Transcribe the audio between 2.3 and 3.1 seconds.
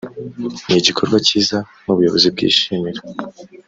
bwishimira